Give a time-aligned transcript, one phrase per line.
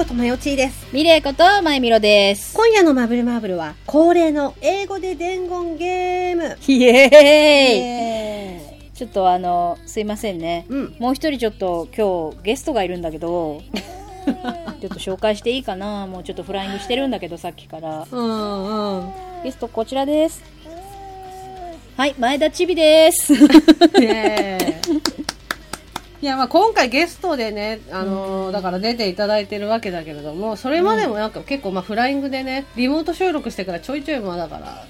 [0.00, 0.86] ことまよちーです。
[0.94, 2.56] ミレイことまゆみろです。
[2.56, 6.56] 今夜のマブルマーブルは恒例の英語で伝言ゲーム。
[6.66, 10.64] イエーイえちょっとあの、すいませんね。
[10.70, 10.96] うん。
[10.98, 13.60] もう一人ちょっと今日ゲストがいるんだけど、
[14.80, 18.06] ちょっと紹介していいかなもうちょっとフライングしてるんだけど、さっきから。
[18.10, 19.12] うんうん。
[19.44, 20.42] ゲストこちらです。
[21.98, 23.34] はい、前田ちびです。
[24.00, 24.79] ねえ。
[26.22, 34.84] いや、まあ今回ゲストでね、あのーだから出ていただいてるわけだけれども、それまでもなんか結構まあフライングでね、リモート収録してからちょいちょいまあだから、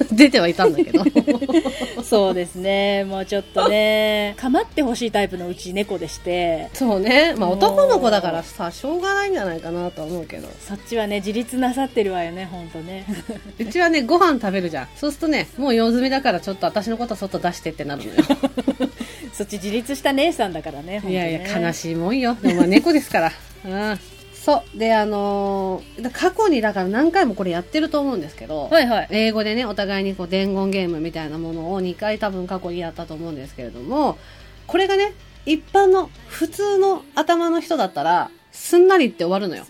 [0.12, 1.04] 出てはいたんだけど。
[2.04, 3.04] そうですね。
[3.04, 7.34] もうちょっとね、構ってほしいタイプのうち猫でして、そうね。
[7.38, 10.48] まあ男の子だからさ、しょうがないんじゃないかなとは思うけど。
[10.60, 13.06] そっちはね、自立なさってるわよね、ほんとね。
[13.58, 14.88] うちはね、ご飯食べるじゃん。
[14.96, 18.22] そうするとね、もう用済みだからちょっと私のこと外出してってなるのよ。
[19.36, 22.36] そっち自立した姉さんだからね、ねいやいや、悲しいもんよ。
[22.40, 23.32] でもまあ猫ですから。
[23.66, 23.98] うん。
[24.32, 24.78] そう。
[24.78, 29.08] で、あのーだ過去にだから何回もこれやってると思うんですけど、はいはい。
[29.10, 34.18] 英語でね、お互いにこう伝言ゲームみたいなものを2回多分過去にやったと思うんですけれども、
[34.68, 35.14] これがね、
[35.46, 39.66] 一般の普通の頭の人だったら、すんなりって終わるのよ。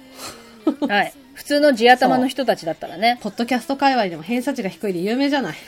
[0.86, 1.14] はい。
[1.34, 3.18] 普通の地頭の人たちだったらね。
[3.22, 5.56] ポッドキャスト界隈でも偏差値が低いで有名じゃない。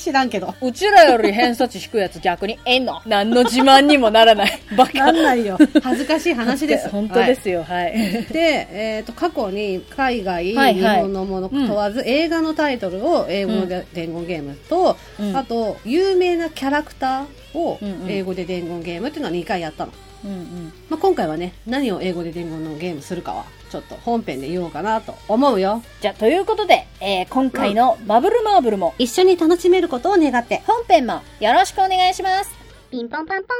[0.00, 0.54] 知らんけど。
[0.62, 4.60] うちらより偏差値低いやつ逆にえんの 何の自慢にもならない。
[4.76, 4.98] バカ。
[4.98, 5.58] なんないよ。
[5.82, 6.88] 恥ずかしい話です。
[6.88, 7.92] 本当ですよ、はい。
[8.32, 19.92] で、えー、と過去に海外、はいはい日本のもの問わず、映画のタイトルを英語ので伝言ゲームと、うんあと有名なキャラクターをうんうん英語で伝言ゲームっていうのは2回やったの、
[20.24, 20.72] うんうん。
[20.88, 32.50] まあ、今回はね何を英語で伝言のゲームするかはちょっと本編で言おうかなと思うよじゃあ、ということで、えー今回のマブルマーブルも、一緒に楽しめることを願って本編もよろしくお願いします。
[32.90, 33.50] ピンポンパンポーン。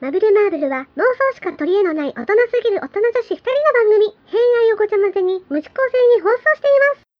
[0.00, 4.06] マブルマーブルは妄想しか取り柄のない大人すぎる大人女子二人の番組。
[4.26, 7.10] 偏愛をごちゃ混ぜに無視構成に放送しています。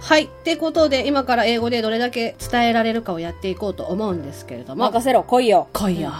[0.00, 5.68] はいってことで今から英語でどれだけ伝えられるかをやっていこうと思うんですけれども任せろ、来いよ。
[5.72, 6.12] 来いよ。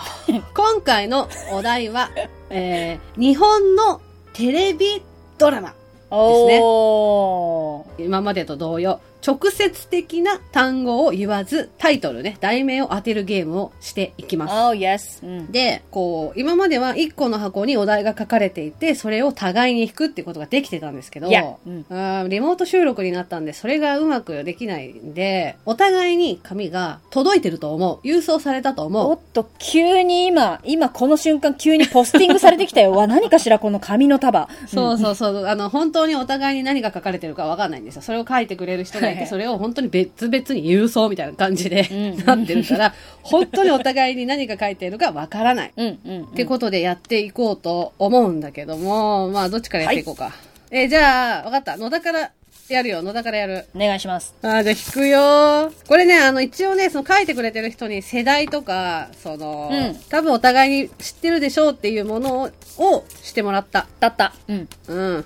[0.54, 2.10] 今回のお題は、
[2.50, 4.00] えー、日本の
[4.38, 5.02] テレビ
[5.36, 5.74] ドラマ。
[6.12, 8.04] おー。
[8.04, 14.52] 今までと同様、直接的な単語を言わず、タイトルね、題名を当てるゲームをしていきます。
[14.52, 15.26] Oh, yes.
[15.26, 15.52] うん。
[15.52, 28.06] で、こう、今までは1個の箱にお題が書かれていて、それを互いに引くっていうことができてたんですけど、いやうんリモート収録になったんで、それがうまくできないんで、お互いに紙が届いてると思う。
[28.06, 29.10] 郵送されたと思う。
[29.10, 32.92] おっと、急に今、今この瞬間急にポスティングされてきたよ。
[32.92, 34.48] わ、何かしらこの紙の束。
[34.66, 35.46] そうそうそう。
[35.46, 38.02] あの、本当にお互いに何が書かれてるかわかんないんですよ。
[38.02, 45.72] それを書いてくれる人がいて、はいはいそれを本当に別々に郵送みたいな感じで、うんなってるから、本当にお互いに何が書いてるかわからない。
[45.76, 46.24] うん、うん、うん。
[46.24, 50.32] ってことでやっていこうと思うんだけども、まあ、どっちからやっていこうか。
[50.70, 51.76] えーじゃあ、わかった。
[51.76, 52.30] 野田から
[52.68, 53.02] やるよ。
[53.02, 53.66] 野田からやる。
[53.74, 54.34] お願いします。
[54.42, 63.86] あーじゃあ引くよーこれね、あの、一応ね、その書いてくれてる人に世代とか、その、うん多分お互いに知ってるでしょうっていうものを、をしてもらった。
[64.00, 64.34] たった。
[64.48, 64.68] うん。
[64.88, 65.24] うん。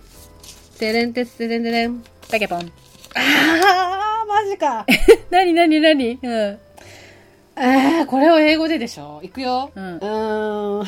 [0.79, 2.03] てれんてつてれんてれん。
[2.31, 2.71] ペケポン。
[3.15, 4.87] あー、マジか。
[5.31, 6.31] なになになにうん。
[6.31, 9.21] えー、これを英語ででしょ？
[9.23, 9.71] いくよ。
[9.75, 10.87] うんうーん。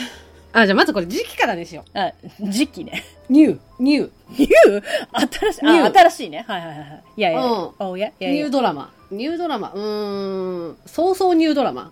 [0.56, 3.02] あ、じゃあまずこれ時期からにしよあ、時期ね。
[3.28, 3.32] う。
[3.32, 4.82] new、new。new
[5.40, 6.44] 新しい、あ、新しいね。
[6.46, 7.02] はいはいはいはい。
[7.16, 7.40] いやいや。
[7.42, 9.72] うんおいや、いや new。drama。new drama。
[9.74, 10.76] うーん。
[10.86, 11.90] そうそう new drama。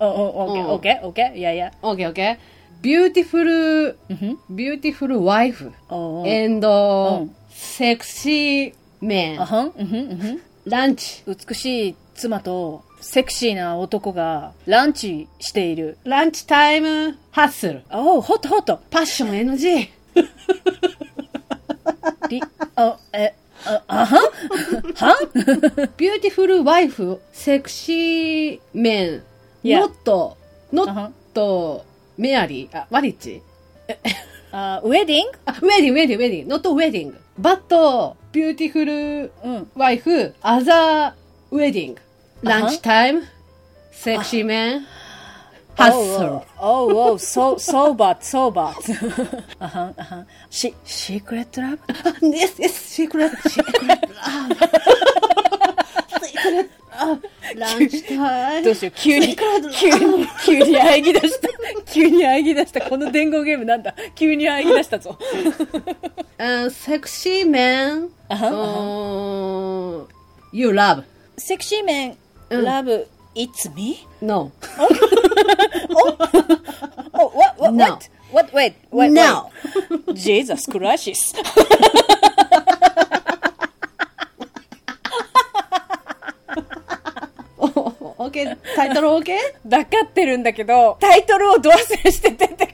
[0.00, 1.38] お、お、オッケー、うんオッケー、オッケー。
[1.38, 1.72] いやいや。
[1.82, 2.36] オッケーオッケー。
[2.82, 5.72] beautiful。beautiful wife。
[5.88, 9.40] おうおう and うんセクシーmen。
[9.42, 9.72] あはん？
[9.76, 10.40] うんふん、うんふん。
[10.66, 11.22] lunch。
[11.26, 15.98] 美しい妻とセクシーな男がランチしている。
[16.04, 17.82] lunch time hustle。
[17.90, 19.88] おう、 hot hot。passion NG。
[22.28, 22.42] り、
[22.76, 23.34] あ、え、
[23.64, 24.22] あ、あはん？
[24.94, 25.30] はん？
[25.96, 29.22] ビューティフルワイフ、セクシーメン。
[29.62, 29.80] Yeah.
[29.80, 30.36] ノット、
[30.72, 31.84] ノッあはんト、
[32.16, 33.42] メアリー、あ、ワリッチ
[34.52, 39.70] あ、 weddin あ、 wedding、wedding、wedding、not wedding。but、beautiful うん。
[39.74, 40.72] wife、other
[41.08, 46.30] wedding。lunch time、sexy men、hustle。
[46.60, 48.76] おうおう、そう、そうば、そうば。
[49.58, 50.26] あはん、あはん。
[50.50, 51.78] し、 secret love
[52.28, 54.08] Yes, yes, secret, secret.
[54.20, 54.48] あ
[56.22, 56.68] secret.
[56.92, 57.18] あ
[57.56, 58.64] lunch time。
[58.66, 61.48] どうしよう、急に、急に、急に喘ぎ出した。
[61.92, 62.80] 急に喘ぎ出した。
[62.82, 65.18] この伝言ゲームなんだ急に喘ぎ出したぞ。
[66.38, 68.08] あセクシーメン。
[70.52, 71.04] You love.
[71.36, 72.16] セクシーメン、
[72.50, 74.06] うんラブ、It's me?
[74.20, 74.50] No.
[77.12, 77.84] Oh, what, what, No.
[77.84, 78.10] what?
[78.32, 78.52] What?
[78.52, 79.50] Wait, wait, No.
[80.06, 80.14] wait.
[80.14, 81.36] Jesus Christ.
[87.58, 87.68] お
[88.20, 92.72] オッケータイトルオッケーわかってるんだけど、タイトルをど忘れして出てこ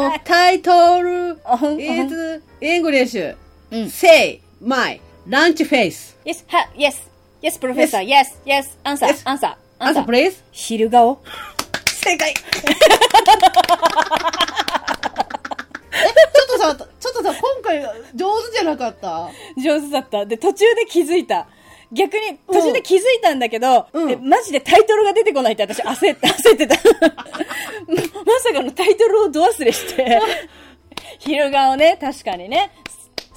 [0.00, 0.18] おない。
[0.18, 1.30] ータイトル。
[1.78, 3.36] is English
[3.72, 3.90] うん。
[3.90, 6.94] Say my lunch face Yes, は、Yes,
[7.42, 9.24] Yes, Professor, Yes, Yes, Answer, Yes.
[9.24, 10.02] Answer, answer.
[10.02, 10.04] Answer.
[10.04, 10.36] please.
[10.52, 11.18] 昼顔。
[12.04, 12.30] 正解。
[12.30, 12.34] え
[15.94, 17.82] ちょっとさちょっとさ今回
[18.14, 19.28] 上手じゃなかった？
[19.60, 20.24] 上手だった。
[20.26, 21.46] で、途中で気づいた。
[21.94, 26.74] 逆に、途中で気づいたんだけど、うんえマジでタイトルが出てこないって私焦って、 焦ってた。
[26.74, 26.82] ま
[28.24, 30.20] まさかのタイトルをど忘れして。
[31.18, 32.70] 昼顔ね、確かにね。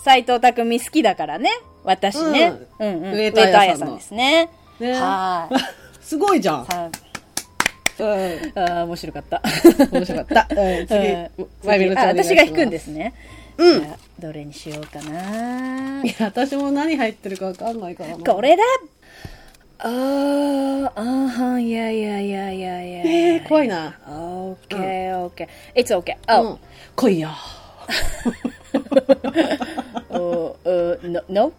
[0.03, 1.49] 斎藤匠好きだからね。
[1.83, 2.53] 私ね。
[2.79, 4.49] うん、うん、上上戸彩さんの戸彩さんですね。
[4.79, 5.55] ねはい。
[6.03, 6.89] すごいじゃん、さ
[7.99, 8.11] うん、あ
[8.55, 9.41] あー面白かった。
[9.91, 13.13] 面白かった、うん、次うん私が弾くんですね。
[13.57, 13.93] うん。
[14.19, 16.03] どれにしようかな。
[16.03, 18.33] いや私も何入ってるかわかんないからな。
[18.33, 18.63] これだ。
[19.79, 22.99] あー、あーはん、いやいやいやいやいや。
[23.05, 23.95] えー、怖いな。
[24.07, 25.47] Okay, okay.
[25.75, 26.13] It's okay.
[26.13, 26.59] う Oh, ん。
[26.95, 27.29] 来いよ。
[30.09, 31.51] uh, uh, no, no?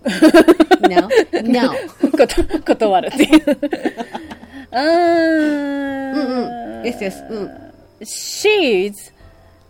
[0.89, 1.09] No
[2.11, 3.59] こと断るっていう。
[4.73, 6.27] あー、うん
[6.79, 6.83] うん。
[6.83, 7.51] Yes yes うん。
[8.01, 8.93] She's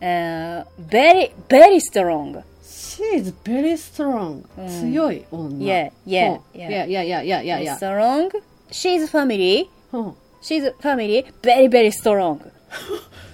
[0.00, 2.42] uh, very, very strong.
[2.62, 6.86] She is very strong、強い女 Yeah, yeah, うん yeah.
[6.86, 8.30] yeah yeah yeah yeah yeah Strong.
[8.70, 9.68] She's family.
[9.92, 11.24] うん She's family.
[11.42, 12.40] Very, very strong.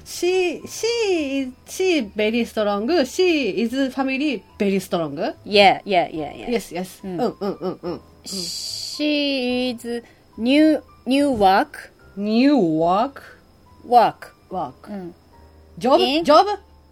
[0.04, 0.86] She she
[1.40, 6.50] is she very strong she is family very strong Yeah, yeah, yeah, yeah.
[6.50, 10.02] yes yes うんうんうんうん She is
[10.38, 11.90] new, new work.
[12.16, 13.22] new work
[13.86, 14.32] Work.
[14.50, 15.14] work うん。
[15.78, 16.46] Job In- job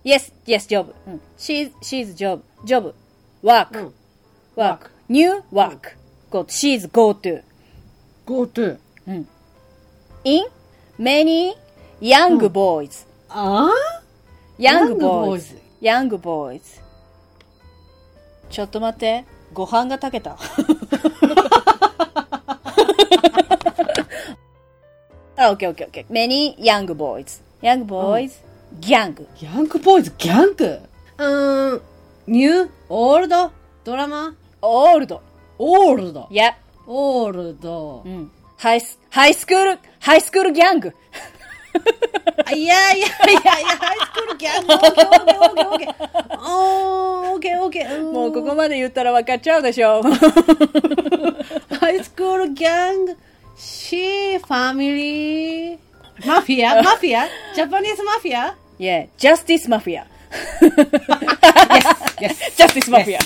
[0.05, 0.93] Yes, yes, job.
[1.07, 2.41] うん She's, she's job.
[2.65, 2.93] Job.
[3.43, 3.79] Work.
[3.79, 3.95] うん
[4.57, 4.91] Work.
[5.09, 5.97] New work.
[6.31, 6.45] Go.
[6.49, 7.43] She's go to.
[8.27, 8.77] go to
[10.25, 10.45] In
[10.99, 11.55] many
[12.01, 13.07] young boys.
[13.29, 13.69] あ
[14.59, 15.55] Young Young boys.
[15.55, 15.57] boys.
[15.81, 16.61] Young boys.
[18.51, 19.25] ちょっと待って。
[19.55, 20.37] ご飯が炊けた。
[25.37, 26.13] あ、オッケーオッケーオッケー。
[26.13, 27.43] Many young boys.
[27.63, 28.33] Young boys.
[28.81, 29.27] Gang.
[29.41, 29.79] ヤング。
[29.79, 30.13] ボーイズ？
[30.19, 30.79] ギャング
[31.19, 31.83] うーん。
[32.27, 32.69] ニュー？
[32.89, 33.51] オールド？
[33.85, 35.19] ドラマ？Old.
[35.59, 36.55] オールド？Yep.
[36.87, 38.03] オールド。
[38.05, 38.31] うん。
[38.57, 40.95] ハイス、ハイスクール、ハイスクールギャング。
[42.47, 44.73] あいやいやいやいやハイスクールギャング。
[44.75, 46.41] オーケーオーケーオーケーオーケー。
[47.33, 48.13] オーケーオーケー。
[48.13, 50.03] もうここまで言ったら分かっちゃうでしょ。
[51.81, 53.17] ハイスクールギャング。
[53.57, 55.79] シーファミリー。
[56.27, 56.83] マフィア？
[56.83, 57.27] マフィア？
[57.55, 58.55] ジャパニーズマフィア？
[58.79, 60.07] Yeah, Justice Mafia.
[62.23, 63.19] Yes Justice Mafia.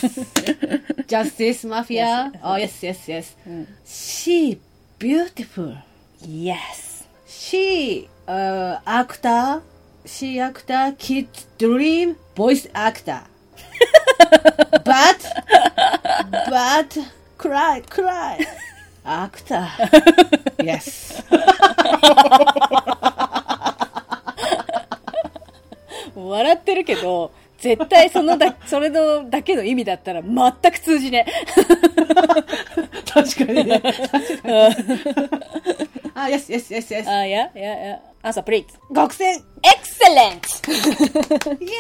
[1.07, 2.33] Justice Mafia.
[2.43, 3.37] Oh yes yes yes.
[3.85, 4.59] She
[4.99, 5.77] beautiful.
[6.23, 7.05] Yes.
[7.27, 9.63] She uh, actor.
[10.07, 11.29] She actor kid
[11.59, 13.23] dream voice actor.
[14.85, 15.21] But
[16.49, 16.99] But
[17.39, 18.47] cry cry.
[19.05, 19.69] Actor.
[20.63, 21.23] Yes
[26.29, 31.27] 笑ってるけど、絶対そのだ、 それのだけの意味だったら全く通じね。
[33.13, 33.81] 確かにね。
[33.81, 34.55] 確かに
[36.15, 37.09] あ Yes yes yes yes.
[37.11, 38.01] あ、いや、いや、いや。
[38.23, 38.67] answer please.
[38.93, 39.25] 学生。
[39.35, 40.41] Excellent!
[41.61, 41.77] イエ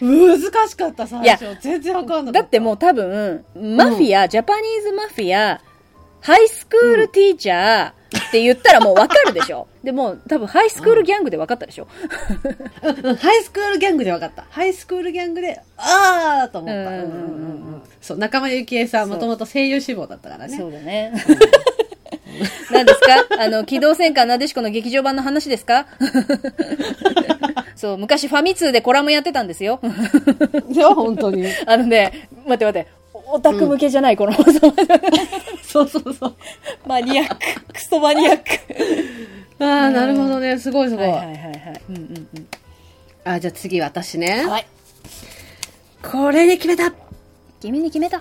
[0.00, 2.42] ーイ難しかった最いや初全然わかんなかった。
[2.42, 5.60] だってもう多分、マフィア、ジャパニーズマフィア、
[6.20, 7.92] ハイスクールティーチャー
[8.34, 9.68] って言ったらもうわかるでしょ。
[9.84, 11.86] でも多分ハイスクールギャングでわかったでしょ。
[12.82, 14.44] うんうんハイスクールギャングで分かった。
[14.50, 16.80] ハイスクールギャングで、あーと思った。
[16.80, 20.56] うんうんうんうんうんうんうんそう、仲間由紀恵さん、もともと声優志望だったからね。
[20.56, 21.12] そうだね。
[22.72, 23.24] 何ですか？
[23.38, 25.86] あの、機動戦艦なでしこの劇場版の話ですか？
[27.76, 29.80] そう、昔ファミ通でコラムやってたんですよ。
[30.70, 31.46] いや、本当に。
[31.66, 32.88] あのね、待って待って、
[33.26, 34.60] オタク向けじゃない、この放送。
[35.62, 36.36] そうそうそう。
[36.86, 37.36] マニアック、
[37.72, 38.44] クソマニアック。
[39.64, 40.58] ああ、なるほどね。
[40.58, 41.08] すごいすごい。
[41.08, 41.82] はいはいはいはい。
[41.88, 42.46] うんうんうん。
[43.24, 44.44] あ、じゃあ次私ね。
[44.46, 44.66] はい。
[46.02, 46.92] これで決めた。
[47.60, 48.18] 君に決めた。
[48.18, 48.20] あ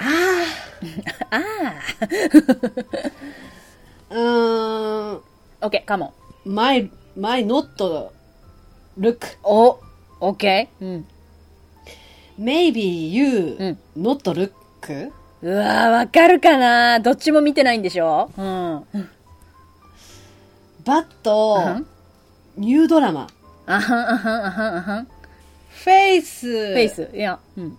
[1.30, 1.40] ああ。
[1.70, 1.74] あ。
[4.10, 5.20] うーん。
[5.62, 6.14] オッケー、 come
[6.46, 7.68] on。my, my not
[8.98, 9.18] look.
[9.44, 9.78] お、
[10.20, 10.84] オッケー。
[10.84, 11.06] うん。
[12.38, 15.12] Maybe you うん not look?
[15.42, 17.00] うわー、わかるかな？
[17.00, 18.30] どっちも見てないんでしょ？
[18.36, 18.84] うん。
[20.84, 21.04] but
[21.76, 21.86] うん
[22.56, 23.28] new drama
[23.66, 25.04] あはん、あはん、あはん、あはん。
[25.04, 26.46] フェイス。
[26.46, 26.88] フェイ。
[26.88, 27.08] ス。
[27.14, 27.70] いや、うん。
[27.70, 27.76] fu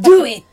[0.00, 0.44] !Do it!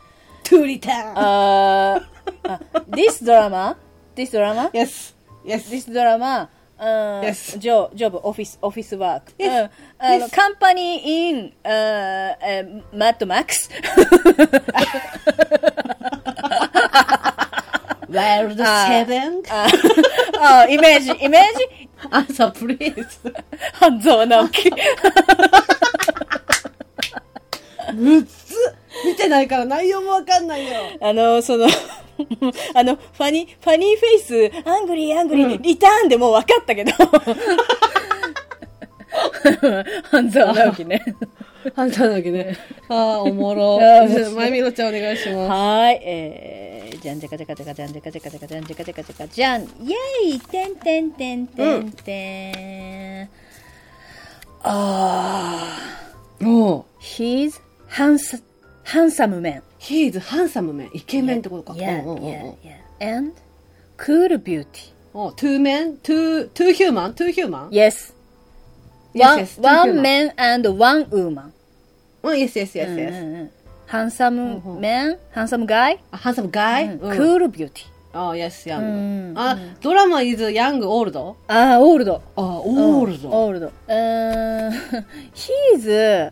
[0.44, 2.60] トゥリタンあーあ、
[2.90, 3.76] this drama,
[4.16, 5.70] this drama, Yes, yes.
[5.70, 7.58] this drama, うん Yes.
[7.58, 9.34] Job, job, office, office work.
[9.40, 9.70] Yes.
[9.98, 13.70] あの、company in, uh, uh, Mad Max.
[18.10, 19.44] Wild Seven?
[20.40, 23.06] あ、イメージ、イメージ Answer please.
[23.74, 24.70] 半沢直樹。
[27.94, 28.56] むっつ
[29.06, 30.74] 見てないから内容もわかんないよ。
[31.02, 31.68] あの、その、
[32.74, 36.92] あの、 funny、funny face、angry、angry、return でもう分かったけど。
[40.12, 41.02] 半沢 直樹ね。
[41.76, 42.56] あんただけね。
[42.90, 43.80] ああ、おもろ。
[44.36, 45.50] まゆみろちゃんお願いします。
[45.50, 49.64] はーい、えー、じゃんじゃかじゃかじゃかじゃんじゃかじゃかじゃかじゃんじゃかじゃかじゃかじゃん。
[49.64, 53.30] イェーイてんてんてんてんてん。
[54.64, 55.78] あ
[56.42, 58.42] おうー、he's handsome,
[58.86, 59.62] handsome man.
[59.86, 60.90] He is handsome man.
[60.94, 61.74] イケメンってことか。
[61.74, 63.18] Yeah, yeah, yeah.
[63.18, 63.34] And
[63.98, 64.66] cool beauty.
[65.14, 65.98] お two men?
[66.02, 67.14] Two, two human?
[67.14, 67.70] Two human?
[67.70, 68.14] Yes.
[69.14, 71.52] Yes, One, yes, two one man and one woman.
[72.24, 73.10] うん、yes, yes, yes, うん yes.
[73.10, 73.52] うんうん
[73.88, 77.00] Handsome man, handsome guy, あ handsome guy?
[77.00, 77.86] うん cool beauty.
[78.12, 79.34] あ、yes, う young.
[79.34, 81.36] んあ、ドラマ is young, old?
[81.48, 82.22] あー、オールド。
[82.36, 83.30] あ、オールド。
[83.30, 83.68] オールド。
[83.68, 84.78] うーん、う
[86.28, 86.32] ん。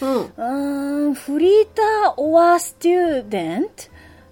[0.00, 3.68] うーん、フリーター or student?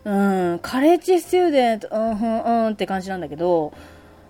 [0.04, 3.72] うん、カレッジスチューデント、うん、うん、うんって感じなんだけど、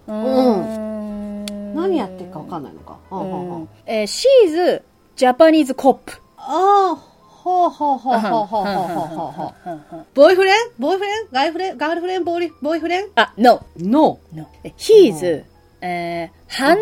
[0.06, 1.46] うーん。
[1.74, 2.98] 何やってるかわかんないのか？
[3.10, 3.50] ううんうん。
[3.50, 3.62] うん。
[3.64, 4.82] んえー、she's
[5.16, 5.98] Japanese cop.
[6.38, 9.52] ああ、ほうほうほうほうほうほうほう
[9.90, 10.06] ほう。
[10.14, 14.18] ボーイフレンボーイフレンガイフレンガールフレンボーイボーイフレンあ、no, ?No.
[14.34, 14.46] no.
[14.78, 15.44] He's,
[15.82, 16.78] えー、hand,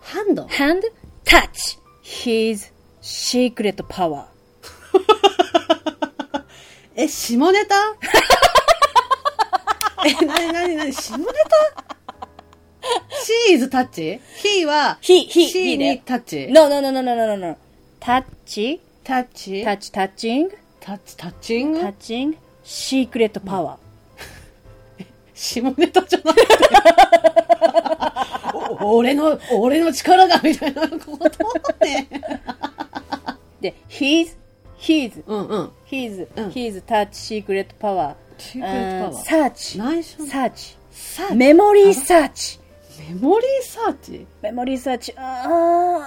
[0.00, 0.82] ハンド hand,
[1.24, 2.72] touch his
[3.08, 4.26] シークレットパワー。
[6.96, 7.76] え、下ネタ
[10.04, 11.30] え、なになになに下ネタ
[13.48, 14.20] ?she is touch?
[14.42, 16.50] he は、he, he, she に touch?
[16.50, 17.56] no, no, no, no, no, no, no.
[18.00, 18.80] touch?
[19.04, 19.62] touch?
[19.62, 20.50] touch, touching?
[20.80, 21.80] touch, touching?
[21.80, 22.36] touching?
[22.64, 23.85] シークレットパワー。
[25.36, 26.46] 下ネタじゃなくて
[28.80, 32.08] お 俺の、俺の力がみたいなことね。
[33.60, 34.34] で、his,
[34.78, 35.70] his, うんうん。
[35.90, 37.10] his, うん his touch
[37.44, 38.14] secret power.
[38.38, 42.58] Secret power うん search, 内緒 search, サーチメモリーサーチ。
[42.98, 45.12] メモリーサーチメモリーサーチ。
[45.18, 46.00] あ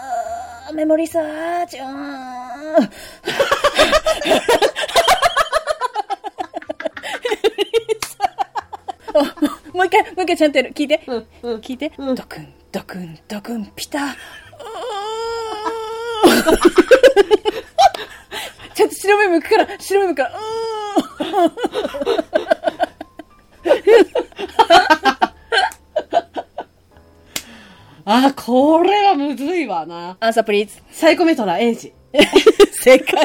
[0.72, 1.80] ーメモリーサーチ。
[1.80, 2.90] あー
[9.14, 10.74] あもう一回、もう一回ちゃんとやる。
[10.74, 11.02] 聞いて。
[11.08, 11.92] うんうん聞いて。
[11.98, 14.16] うんドクン、ドクン、ドクン、ピタ。
[18.76, 20.34] ちょっと白目向くから、白目向くから、う
[28.06, 30.18] あ、これはむずいわな。
[30.20, 30.82] アンサープリーズ。
[30.92, 31.94] サイコメトラエイジ。
[32.82, 33.24] 正解。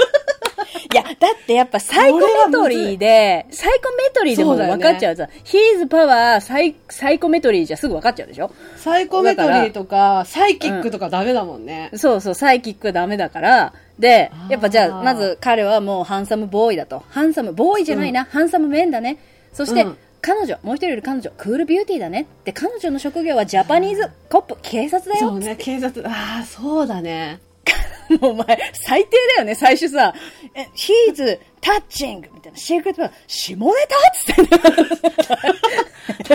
[0.94, 1.12] いや、だっ
[1.44, 8.52] てやっぱサイコメトリーで、サイコメトリーでも分かっちゃうさ、ヒーズパワー、サイ、サイコメトリーじゃすぐ分かっちゃうでしょ？
[8.76, 11.90] サイコメトリーとか、サイキックとかダメだもんね。
[11.96, 13.72] そうそう、サイキックダメだから。
[13.98, 17.02] でやっぱじゃあ、まず彼はもうハンサムボーイだと。
[17.10, 19.18] ハンサム、ボーイじゃないな、ハンサムメンだね。
[19.52, 19.96] そして、うん
[20.26, 22.26] 彼女、もう一人いる彼女、クールビューティーだね。
[22.46, 25.28] で、彼女の職業はジャパニーズコップ、警察だよ。
[25.28, 26.08] そうね、警察。
[26.08, 27.40] ああ、そうだね。
[28.21, 30.14] もうお前、最低だよね、最初さ。
[30.54, 32.21] え、he's touching!
[32.33, 34.42] みたいな、シークレットは、下ネタっつって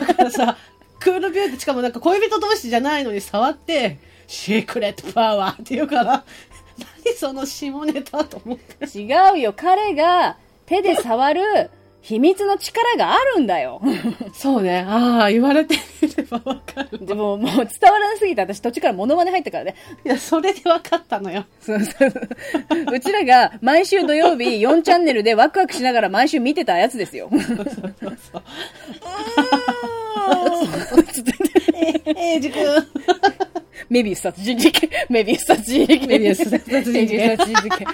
[0.02, 0.58] んだからさ、
[1.00, 6.24] クールビューティー、しかもなんか恋人同士じゃないのに触って、シークレットパワーって言うから、
[7.06, 8.86] 何その下ネタと思って。
[9.00, 11.70] 違うよ、彼が手で触る
[12.02, 13.82] 秘密の力があるんだよ。
[14.34, 14.86] そうね。
[14.88, 17.06] ああ、言われてみればわかる。
[17.06, 19.76] でも、もう伝わらなすぎて、私途中からモノマネ入ったからね。
[20.06, 21.46] いや、それでわかったのよ。
[21.62, 22.96] そ うそうそう。
[22.96, 27.30] うちらが毎週土曜日 4チャンネルでワクワクしながら毎週見てたやつですよ。
[27.32, 27.56] エイジ君。
[27.56, 27.64] メ
[28.02, 28.12] ビウ
[30.90, 32.74] ス殺人事件。
[33.90, 34.90] メビウス殺人事件。
[35.10, 37.08] メビウス殺人事件メビウス殺人
[37.62, 37.88] 事件。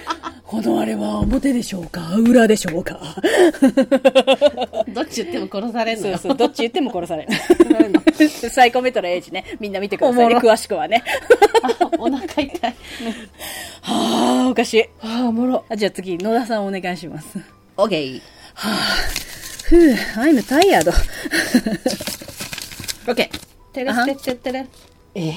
[0.44, 2.14] このあれは表でしょうか？
[2.16, 3.16] 裏でしょうか？
[4.88, 6.12] どっち言っても殺されんのよ。
[6.18, 7.30] そうそう、どっち言っても殺される。
[8.50, 9.44] サイコメトラエイジね。
[9.58, 10.36] みんな見てくださいね。
[10.36, 11.02] 詳しくはね。
[11.62, 12.50] あお腹痛い。
[13.82, 14.84] はあ、おかしい。
[15.00, 15.64] ああ、おもろ。
[15.68, 17.38] あじゃあ次、野田さんお願いします。
[17.76, 18.20] オッケー。
[18.54, 20.88] ふぅ、I'm tired.
[23.08, 23.72] オッケー。
[23.72, 24.66] てれてってってれ。
[25.14, 25.32] え？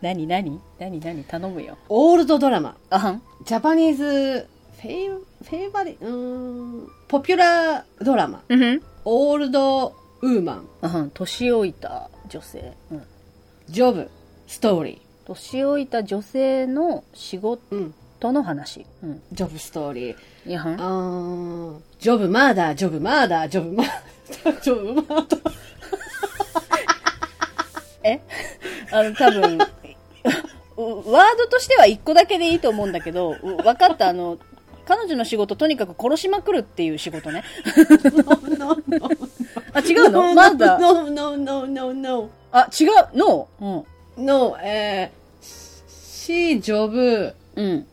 [0.00, 0.60] 何 何？
[0.78, 1.24] 何何？
[1.24, 1.76] 頼むよ。
[1.88, 6.10] old drama。Uh-huh。Japanese、fa、favori、うー
[6.84, 8.42] ん、ポピュラードラマ。
[8.48, 8.82] うんふん。
[9.04, 10.68] オールドウーマン。
[10.82, 11.10] あはん。
[11.10, 12.72] 年老いた女性。
[12.90, 13.02] うん。
[13.68, 14.10] ジョブ。
[14.46, 17.76] ストーリ年老いた女性の仕事ー。
[17.76, 17.94] うん。
[18.32, 18.84] の話。
[19.02, 19.22] うん。
[19.32, 20.16] ジョブストーリー。
[20.46, 21.82] いやはん。
[21.98, 23.86] ジョブマーダー、ジョブマーダー、ジョブマー
[24.44, 25.52] ダー、ジョブマーダー。
[28.04, 28.20] え？
[28.92, 29.58] あの、多分、う
[31.10, 34.38] ワードとしては一個だけでいいと思うんだけど、う分かった、あの、
[34.86, 37.42] 彼女の仕事とにかく殺しまくるっていう仕事ね。
[39.74, 40.34] あ、違うの？
[40.34, 40.78] まだ。
[40.78, 42.30] No, no, no, no, no.
[42.52, 43.16] あ、違う？
[43.16, 44.24] のうん。
[44.24, 47.86] No, えー、she job, うん。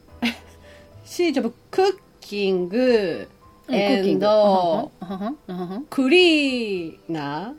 [1.16, 3.28] She job cooking クッキング。
[3.70, 4.98] あはん？
[5.00, 5.38] あはん？
[5.48, 7.54] あはん？cleaner?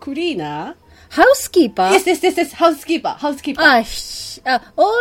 [0.00, 0.74] クリーナ
[1.08, 3.66] ハウスキーパー ?Yes, yes, yes, yes, ハウスキーパー、ハウスキーパー。
[3.78, 4.92] あ、ひあ、オール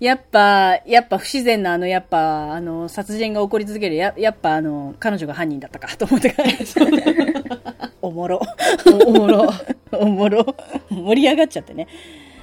[0.00, 6.48] やっぱ、やっぱ不自然なあの、やっぱ、あの、殺人が起こり続ける、ややっぱあの、彼女が犯人だったかと思ってから。
[8.02, 8.40] おもろ。
[8.86, 9.44] おおもろ。
[9.44, 9.48] っ
[9.92, 10.44] おもろ。
[10.90, 11.86] 盛り上がっちゃってね。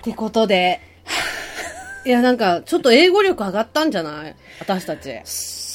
[0.02, 0.80] てことで、
[2.06, 4.36] いや、なんか、ちょっと英語力上がったんじゃない？
[4.60, 5.20] 私たち。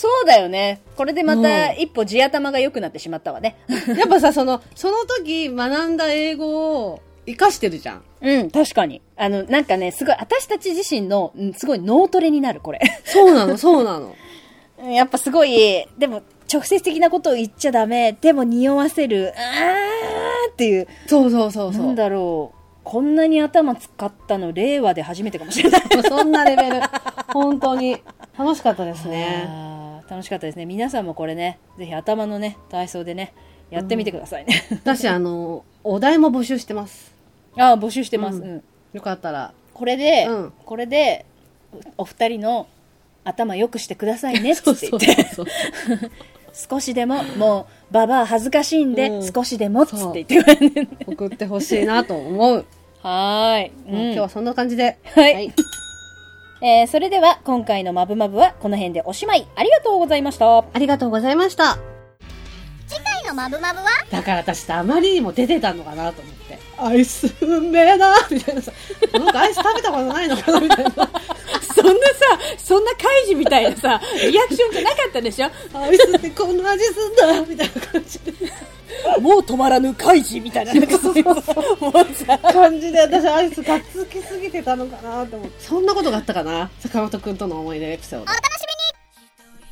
[0.07, 0.81] やそうだよね。
[0.97, 3.57] これでまた一歩地頭が良くなってしまったわね。
[3.69, 8.03] っぱさ、その、その時学んだ英語を活かしてるじゃん。
[8.21, 9.03] うん、確かに。
[9.17, 12.81] あの、なんかね、すごい、私たち自身の、うんすごい脳トレになる、これ。
[13.05, 14.15] そうなの、そうなの。
[14.79, 18.13] う んやっぱすごい、でも、直接的なことを言っちゃダメ。
[18.13, 19.33] でも、匂わせる。
[19.37, 20.87] あーっていう。
[21.07, 21.87] そうそうそうそう。
[21.87, 22.57] なんだろう。
[22.85, 25.83] こんなに頭使ったの令和で初めてかもしれない。
[26.09, 26.81] そんなレベル。
[27.33, 28.01] 本当に。
[28.39, 29.49] 楽しかったですね。
[30.09, 30.67] 楽しかったですね。
[30.67, 33.33] 皆さんもこれね、ぜひ頭のね、体操でね、
[33.71, 34.65] やってみてくださいね。
[34.71, 37.15] 私、あの、お題も募集してます。
[37.59, 38.39] ああ、募集してます。
[38.39, 39.53] うんうんよかったら。
[39.75, 41.27] これで、うんこれで、
[41.99, 42.67] お二人の
[43.25, 45.47] 頭良くしてくださいねっつそうってそう言って、 そう。
[46.55, 50.89] 少しでも、もう、ババア恥ずかしいんで、うん少しでもっつって言ってくれる、ね。
[51.07, 52.65] 送ってほしいなと思う。
[53.03, 53.73] はーい。
[53.87, 54.97] うん今日はそんな感じで。
[55.05, 55.53] はい
[56.63, 59.47] えーそれでは、今回のマブマブはこの辺でおしまい。
[59.57, 60.59] ありがとうございました。
[60.59, 61.77] ありがとうございました。
[62.89, 63.87] 次回のマブマブは？
[64.11, 66.59] だから私ってあまりにも出てたのかなと思って。
[66.79, 68.73] アイスうめえなみたいなさ。
[69.13, 70.91] なんかアイス食べたことないのかなみたいな。
[70.93, 71.11] そんなさ、
[72.57, 75.51] そんなカイジみたいなさ、リアクションじゃなかったでしょ？
[75.75, 78.33] アイスってこんな味すんだみたいな感じで。
[79.21, 80.75] もう止まらぬカイジみたいな。
[80.75, 81.43] なんかそういうもう
[82.15, 85.65] さ、感じで私アイスがっつきすぎてたのかなと思って。
[85.65, 88.27] そんなことがあったかな坂本くんとの思い出エピソード。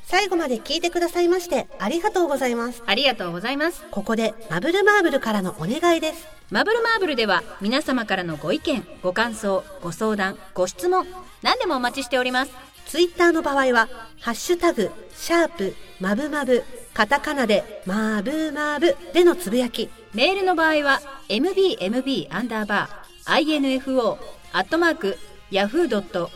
[0.06, 2.82] 最後まで聞いてくださいましてありがとうございます。
[2.86, 3.82] ありがとうございます。
[3.90, 6.28] ここでマブルマーブルからのお願いです。
[6.50, 11.06] マブルマーブルでは皆様からのご意見、ご感想、ご相談、ご質問、
[11.42, 12.52] 何でもお待ちしております。
[12.86, 13.88] ツイッターの場合は、
[14.20, 16.62] ハッシュタグ、シャープ、マブマブ、
[16.94, 24.16] カタカナで、マブマブでのつぶやき、メールの場合は mbmb アンダーバー info
[24.52, 25.18] アットマーク
[25.50, 26.30] yahoo.co.jp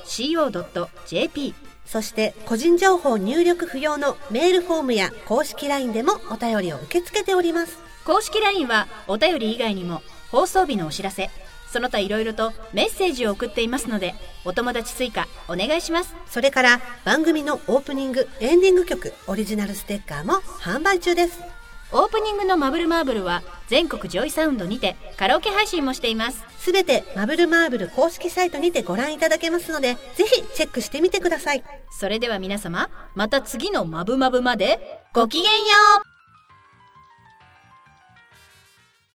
[1.84, 7.78] そして個人情報入力不要のメールフォームや公式 LINE でもお便りを受け付けております。
[8.04, 11.30] 公式 LINE はお便り以外にも放送日のお知らせ、
[11.70, 16.14] その他いろいろとメッセージを送っていますので、お友達追加お願いします。
[16.28, 21.38] それから番組のオープニング、エンディング曲、オリジナルステッカーも販売中です。
[21.90, 26.44] オープニングのマブルマーブルは全国ジョイサウンドにてカラオケ配信もしています。
[26.59, 31.64] すべてマブルマーブル公式サイトにてご覧いただけますので、ぜひチェックしてみてください。
[31.90, 35.50] それでは皆様、また次のマブマブまでごきげんよ
[36.14, 36.17] う